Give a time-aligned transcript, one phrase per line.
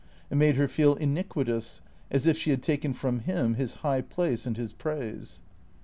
[0.31, 4.47] It made her feel iniquitous, as if she had taken from him his high place
[4.47, 5.41] and his praise.